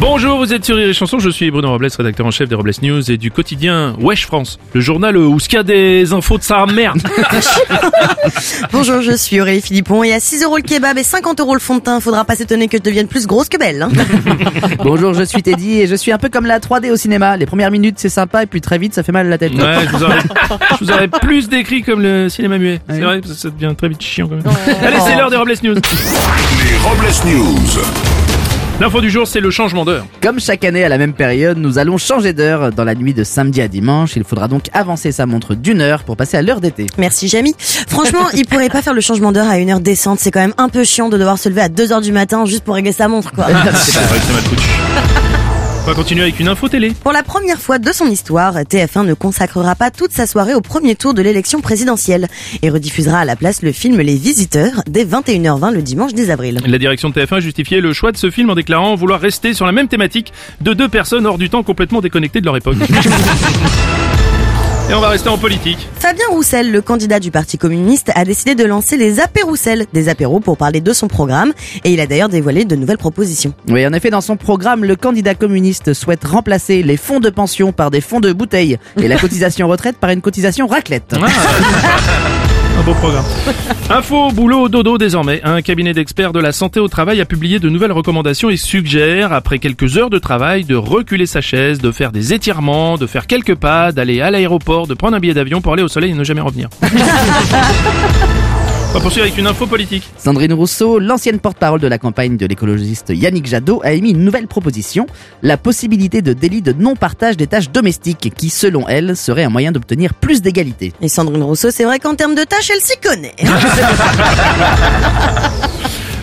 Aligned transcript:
Bonjour, 0.00 0.38
vous 0.38 0.52
êtes 0.52 0.64
sur 0.64 0.76
Rire 0.76 0.88
et 0.88 0.92
Chanson, 0.92 1.18
je 1.20 1.30
suis 1.30 1.50
Bruno 1.50 1.70
Robles, 1.70 1.88
rédacteur 1.96 2.26
en 2.26 2.30
chef 2.32 2.48
des 2.48 2.56
Robles 2.56 2.72
News 2.82 3.08
et 3.10 3.16
du 3.16 3.30
quotidien 3.30 3.94
Wesh 4.00 4.26
France, 4.26 4.58
le 4.74 4.80
journal 4.80 5.16
où 5.16 5.38
ce 5.38 5.48
qu'il 5.48 5.56
y 5.58 5.60
a 5.60 5.62
des 5.62 6.12
infos 6.12 6.38
de 6.38 6.42
sa 6.42 6.66
merde. 6.66 7.00
Bonjour, 8.72 9.00
je 9.00 9.12
suis 9.16 9.40
Aurélie 9.40 9.62
Philippon 9.62 10.02
et 10.02 10.12
à 10.12 10.18
6 10.18 10.42
euros 10.42 10.56
le 10.56 10.62
kebab 10.62 10.98
et 10.98 11.04
50 11.04 11.38
euros 11.40 11.54
le 11.54 11.60
fond 11.60 11.76
de 11.76 11.82
teint, 11.82 12.00
faudra 12.00 12.24
pas 12.24 12.34
s'étonner 12.34 12.66
que 12.66 12.78
je 12.78 12.82
devienne 12.82 13.06
plus 13.06 13.26
grosse 13.28 13.48
que 13.48 13.56
belle. 13.58 13.82
hein. 13.82 13.90
Bonjour, 14.82 15.14
je 15.14 15.22
suis 15.22 15.42
Teddy 15.42 15.80
et 15.80 15.86
je 15.86 15.94
suis 15.94 16.10
un 16.10 16.18
peu 16.18 16.28
comme 16.28 16.46
la 16.46 16.58
3D 16.58 16.90
au 16.90 16.96
cinéma. 16.96 17.36
Les 17.36 17.46
premières 17.46 17.70
minutes 17.70 17.96
c'est 17.98 18.08
sympa 18.08 18.42
et 18.42 18.46
puis 18.46 18.60
très 18.60 18.78
vite 18.78 18.94
ça 18.94 19.04
fait 19.04 19.12
mal 19.12 19.26
à 19.26 19.30
la 19.30 19.38
tête. 19.38 19.54
Ouais, 19.54 19.86
je 19.86 19.96
vous 19.96 20.02
aurais, 20.02 20.18
je 20.80 20.84
vous 20.84 20.90
aurais 20.90 21.08
plus 21.08 21.48
décrit 21.48 21.82
comme 21.82 22.00
le 22.02 22.28
cinéma 22.28 22.58
muet. 22.58 22.80
C'est 22.90 23.00
vrai, 23.00 23.20
ça, 23.24 23.34
ça 23.34 23.50
devient 23.50 23.74
très 23.76 23.88
vite 23.88 24.02
chiant 24.02 24.26
quand 24.28 24.34
même. 24.36 24.56
Allez, 24.82 24.98
c'est 25.06 25.16
l'heure 25.16 25.30
des 25.30 25.36
Robles 25.36 25.54
News. 25.62 25.74
Les 25.74 26.76
Robles 26.78 27.12
News. 27.36 28.31
L'info 28.80 29.00
du 29.00 29.10
jour, 29.10 29.28
c'est 29.28 29.38
le 29.40 29.50
changement 29.50 29.84
d'heure. 29.84 30.04
Comme 30.20 30.40
chaque 30.40 30.64
année 30.64 30.82
à 30.82 30.88
la 30.88 30.98
même 30.98 31.12
période, 31.12 31.56
nous 31.56 31.78
allons 31.78 31.98
changer 31.98 32.32
d'heure 32.32 32.72
dans 32.72 32.82
la 32.82 32.96
nuit 32.96 33.14
de 33.14 33.22
samedi 33.22 33.60
à 33.60 33.68
dimanche. 33.68 34.16
Il 34.16 34.24
faudra 34.24 34.48
donc 34.48 34.64
avancer 34.72 35.12
sa 35.12 35.24
montre 35.24 35.54
d'une 35.54 35.80
heure 35.80 36.02
pour 36.02 36.16
passer 36.16 36.36
à 36.36 36.42
l'heure 36.42 36.60
d'été. 36.60 36.86
Merci 36.98 37.28
Jamie. 37.28 37.54
Franchement, 37.58 38.28
il 38.34 38.44
pourrait 38.44 38.70
pas 38.70 38.82
faire 38.82 38.94
le 38.94 39.00
changement 39.00 39.30
d'heure 39.30 39.48
à 39.48 39.58
une 39.58 39.70
heure 39.70 39.80
décente, 39.80 40.18
c'est 40.18 40.32
quand 40.32 40.40
même 40.40 40.54
un 40.58 40.68
peu 40.68 40.82
chiant 40.82 41.08
de 41.08 41.16
devoir 41.16 41.38
se 41.38 41.48
lever 41.48 41.60
à 41.60 41.68
2 41.68 41.92
heures 41.92 42.00
du 42.00 42.12
matin 42.12 42.44
juste 42.44 42.64
pour 42.64 42.74
régler 42.74 42.92
sa 42.92 43.06
montre 43.06 43.32
quoi. 43.32 43.46
C'est 43.74 44.00
vrai 44.00 44.18
que 44.18 44.24
c'est 44.24 44.32
mal 44.32 44.42
foutu. 44.42 45.21
On 45.84 45.86
va 45.86 45.94
continuer 45.94 46.22
avec 46.22 46.38
une 46.38 46.46
info 46.46 46.68
télé. 46.68 46.92
Pour 47.02 47.10
la 47.10 47.24
première 47.24 47.58
fois 47.58 47.80
de 47.80 47.90
son 47.90 48.06
histoire, 48.06 48.54
TF1 48.54 49.04
ne 49.04 49.14
consacrera 49.14 49.74
pas 49.74 49.90
toute 49.90 50.12
sa 50.12 50.28
soirée 50.28 50.54
au 50.54 50.60
premier 50.60 50.94
tour 50.94 51.12
de 51.12 51.22
l'élection 51.22 51.60
présidentielle 51.60 52.28
et 52.62 52.70
rediffusera 52.70 53.18
à 53.18 53.24
la 53.24 53.34
place 53.34 53.62
le 53.62 53.72
film 53.72 53.98
Les 53.98 54.14
Visiteurs 54.14 54.84
dès 54.86 55.04
21h20 55.04 55.74
le 55.74 55.82
dimanche 55.82 56.14
10 56.14 56.30
avril. 56.30 56.60
La 56.64 56.78
direction 56.78 57.10
de 57.10 57.14
TF1 57.14 57.34
a 57.34 57.40
justifié 57.40 57.80
le 57.80 57.92
choix 57.92 58.12
de 58.12 58.16
ce 58.16 58.30
film 58.30 58.50
en 58.50 58.54
déclarant 58.54 58.94
vouloir 58.94 59.20
rester 59.20 59.54
sur 59.54 59.66
la 59.66 59.72
même 59.72 59.88
thématique 59.88 60.32
de 60.60 60.72
deux 60.72 60.88
personnes 60.88 61.26
hors 61.26 61.36
du 61.38 61.50
temps 61.50 61.64
complètement 61.64 62.00
déconnectées 62.00 62.40
de 62.40 62.46
leur 62.46 62.56
époque. 62.56 62.76
Et 64.90 64.94
on 64.94 65.00
va 65.00 65.08
rester 65.08 65.28
en 65.28 65.38
politique. 65.38 65.88
Fabien 65.94 66.24
Roussel, 66.30 66.70
le 66.70 66.82
candidat 66.82 67.20
du 67.20 67.30
Parti 67.30 67.56
communiste, 67.56 68.10
a 68.14 68.24
décidé 68.24 68.54
de 68.54 68.64
lancer 68.64 68.96
les 68.96 69.20
apéroussels, 69.20 69.86
des 69.92 70.08
apéros 70.08 70.40
pour 70.40 70.56
parler 70.56 70.80
de 70.80 70.92
son 70.92 71.08
programme, 71.08 71.52
et 71.84 71.92
il 71.92 72.00
a 72.00 72.06
d'ailleurs 72.06 72.28
dévoilé 72.28 72.64
de 72.64 72.76
nouvelles 72.76 72.98
propositions. 72.98 73.54
Oui, 73.68 73.86
en 73.86 73.92
effet, 73.92 74.10
dans 74.10 74.20
son 74.20 74.36
programme, 74.36 74.84
le 74.84 74.96
candidat 74.96 75.34
communiste 75.34 75.94
souhaite 75.94 76.24
remplacer 76.24 76.82
les 76.82 76.96
fonds 76.96 77.20
de 77.20 77.30
pension 77.30 77.72
par 77.72 77.90
des 77.90 78.00
fonds 78.00 78.20
de 78.20 78.32
bouteilles 78.32 78.78
et 79.00 79.08
la 79.08 79.16
cotisation 79.20 79.68
retraite 79.68 79.96
par 79.98 80.10
une 80.10 80.20
cotisation 80.20 80.66
raclette. 80.66 81.14
Ah. 81.14 81.26
Un 82.82 82.84
beau 82.84 82.94
programme. 82.94 83.24
Info, 83.90 84.32
boulot, 84.32 84.68
dodo 84.68 84.98
désormais. 84.98 85.40
Un 85.44 85.62
cabinet 85.62 85.94
d'experts 85.94 86.32
de 86.32 86.40
la 86.40 86.50
santé 86.50 86.80
au 86.80 86.88
travail 86.88 87.20
a 87.20 87.24
publié 87.24 87.60
de 87.60 87.68
nouvelles 87.68 87.92
recommandations 87.92 88.50
et 88.50 88.56
suggère, 88.56 89.32
après 89.32 89.60
quelques 89.60 89.98
heures 89.98 90.10
de 90.10 90.18
travail, 90.18 90.64
de 90.64 90.74
reculer 90.74 91.26
sa 91.26 91.40
chaise, 91.40 91.78
de 91.78 91.92
faire 91.92 92.10
des 92.10 92.32
étirements, 92.32 92.98
de 92.98 93.06
faire 93.06 93.28
quelques 93.28 93.54
pas, 93.54 93.92
d'aller 93.92 94.20
à 94.20 94.32
l'aéroport, 94.32 94.88
de 94.88 94.94
prendre 94.94 95.16
un 95.16 95.20
billet 95.20 95.34
d'avion 95.34 95.60
pour 95.60 95.74
aller 95.74 95.84
au 95.84 95.88
soleil 95.88 96.10
et 96.10 96.14
ne 96.14 96.24
jamais 96.24 96.40
revenir. 96.40 96.70
On 98.92 98.96
va 98.96 99.00
poursuivre 99.00 99.24
avec 99.24 99.38
une 99.38 99.46
info 99.46 99.66
politique. 99.66 100.06
Sandrine 100.18 100.52
Rousseau, 100.52 100.98
l'ancienne 100.98 101.40
porte-parole 101.40 101.80
de 101.80 101.86
la 101.86 101.96
campagne 101.96 102.36
de 102.36 102.44
l'écologiste 102.44 103.08
Yannick 103.08 103.46
Jadot, 103.46 103.80
a 103.82 103.92
émis 103.92 104.10
une 104.10 104.22
nouvelle 104.22 104.46
proposition, 104.46 105.06
la 105.42 105.56
possibilité 105.56 106.20
de 106.20 106.34
délit 106.34 106.60
de 106.60 106.74
non-partage 106.74 107.38
des 107.38 107.46
tâches 107.46 107.70
domestiques, 107.70 108.30
qui, 108.36 108.50
selon 108.50 108.86
elle, 108.86 109.16
serait 109.16 109.44
un 109.44 109.48
moyen 109.48 109.72
d'obtenir 109.72 110.12
plus 110.12 110.42
d'égalité. 110.42 110.92
Et 111.00 111.08
Sandrine 111.08 111.42
Rousseau, 111.42 111.70
c'est 111.70 111.84
vrai 111.84 112.00
qu'en 112.00 112.16
termes 112.16 112.34
de 112.34 112.44
tâches, 112.44 112.68
elle 112.68 112.82
s'y 112.82 112.98
connaît. 112.98 113.34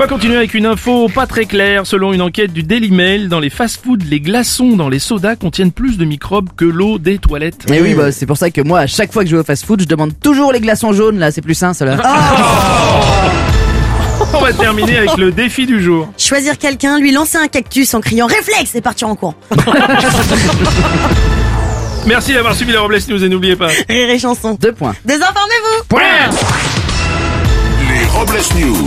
On 0.00 0.04
va 0.04 0.08
continuer 0.08 0.36
avec 0.36 0.54
une 0.54 0.64
info 0.64 1.10
pas 1.10 1.26
très 1.26 1.44
claire. 1.44 1.86
Selon 1.86 2.14
une 2.14 2.22
enquête 2.22 2.54
du 2.54 2.62
Daily 2.62 2.90
Mail, 2.90 3.28
dans 3.28 3.38
les 3.38 3.50
fast-foods, 3.50 3.98
les 4.08 4.18
glaçons 4.18 4.74
dans 4.74 4.88
les 4.88 4.98
sodas 4.98 5.36
contiennent 5.36 5.72
plus 5.72 5.98
de 5.98 6.06
microbes 6.06 6.48
que 6.56 6.64
l'eau 6.64 6.98
des 6.98 7.18
toilettes. 7.18 7.70
Et 7.70 7.82
oui, 7.82 7.92
bah, 7.92 8.10
c'est 8.10 8.24
pour 8.24 8.38
ça 8.38 8.50
que 8.50 8.62
moi, 8.62 8.78
à 8.78 8.86
chaque 8.86 9.12
fois 9.12 9.24
que 9.24 9.28
je 9.28 9.36
vais 9.36 9.42
au 9.42 9.44
fast-food, 9.44 9.82
je 9.82 9.86
demande 9.86 10.18
toujours 10.18 10.54
les 10.54 10.60
glaçons 10.60 10.94
jaunes, 10.94 11.18
là, 11.18 11.30
c'est 11.30 11.42
plus 11.42 11.52
sain, 11.52 11.74
cela. 11.74 11.98
On 14.32 14.40
va 14.40 14.54
terminer 14.54 14.96
avec 14.96 15.18
le 15.18 15.32
défi 15.32 15.66
du 15.66 15.82
jour. 15.82 16.08
Choisir 16.16 16.56
quelqu'un, 16.56 16.98
lui 16.98 17.12
lancer 17.12 17.36
un 17.36 17.48
cactus 17.48 17.92
en 17.92 18.00
criant 18.00 18.26
réflexe 18.26 18.74
et 18.74 18.80
partir 18.80 19.06
en 19.06 19.16
courant. 19.16 19.34
Merci 22.06 22.32
d'avoir 22.32 22.54
suivi 22.54 22.72
la 22.72 22.80
Robles 22.80 23.00
News 23.06 23.22
et 23.22 23.28
n'oubliez 23.28 23.56
pas. 23.56 23.68
Rire 23.86 24.08
et 24.08 24.18
chanson. 24.18 24.56
Deux 24.58 24.72
points. 24.72 24.94
Désinformez-vous 25.04 25.98
Les 27.86 28.06
Robles 28.06 28.40
News. 28.58 28.86